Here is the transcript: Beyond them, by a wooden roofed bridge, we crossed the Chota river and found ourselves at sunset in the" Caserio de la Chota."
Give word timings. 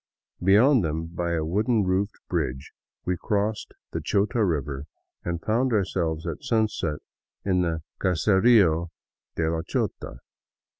Beyond 0.43 0.83
them, 0.83 1.05
by 1.05 1.33
a 1.33 1.45
wooden 1.45 1.83
roofed 1.83 2.17
bridge, 2.27 2.71
we 3.05 3.15
crossed 3.17 3.75
the 3.91 4.01
Chota 4.01 4.43
river 4.43 4.85
and 5.23 5.39
found 5.43 5.73
ourselves 5.73 6.25
at 6.25 6.41
sunset 6.41 7.01
in 7.45 7.61
the" 7.61 7.81
Caserio 8.01 8.89
de 9.35 9.47
la 9.47 9.61
Chota." 9.61 10.17